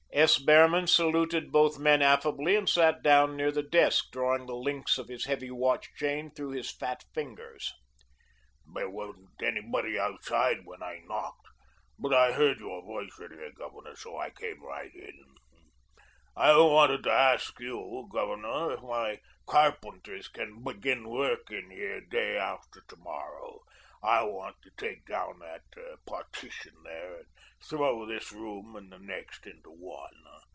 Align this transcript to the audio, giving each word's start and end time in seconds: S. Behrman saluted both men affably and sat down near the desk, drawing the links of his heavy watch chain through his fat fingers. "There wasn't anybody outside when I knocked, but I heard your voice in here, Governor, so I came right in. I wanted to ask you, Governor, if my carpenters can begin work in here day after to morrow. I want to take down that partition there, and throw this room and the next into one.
S. 0.13 0.39
Behrman 0.39 0.87
saluted 0.87 1.53
both 1.53 1.79
men 1.79 2.01
affably 2.01 2.57
and 2.57 2.67
sat 2.67 3.01
down 3.01 3.37
near 3.37 3.49
the 3.49 3.63
desk, 3.63 4.11
drawing 4.11 4.45
the 4.45 4.57
links 4.57 4.97
of 4.97 5.07
his 5.07 5.23
heavy 5.23 5.49
watch 5.49 5.87
chain 5.95 6.29
through 6.31 6.49
his 6.51 6.69
fat 6.69 7.05
fingers. 7.13 7.71
"There 8.75 8.89
wasn't 8.89 9.29
anybody 9.41 9.97
outside 9.97 10.65
when 10.65 10.83
I 10.83 10.99
knocked, 11.05 11.47
but 11.97 12.13
I 12.13 12.33
heard 12.33 12.59
your 12.59 12.81
voice 12.83 13.17
in 13.19 13.31
here, 13.31 13.53
Governor, 13.53 13.95
so 13.95 14.17
I 14.17 14.31
came 14.31 14.61
right 14.61 14.93
in. 14.93 15.35
I 16.35 16.57
wanted 16.57 17.03
to 17.03 17.11
ask 17.11 17.57
you, 17.61 18.07
Governor, 18.11 18.73
if 18.73 18.81
my 18.81 19.17
carpenters 19.47 20.27
can 20.27 20.61
begin 20.61 21.07
work 21.07 21.49
in 21.51 21.71
here 21.71 22.01
day 22.01 22.37
after 22.37 22.81
to 22.89 22.97
morrow. 22.97 23.61
I 24.03 24.23
want 24.23 24.55
to 24.63 24.71
take 24.77 25.05
down 25.05 25.37
that 25.39 25.61
partition 26.07 26.73
there, 26.83 27.17
and 27.17 27.25
throw 27.63 28.03
this 28.07 28.31
room 28.31 28.75
and 28.75 28.91
the 28.91 28.97
next 28.97 29.45
into 29.45 29.69
one. 29.69 30.09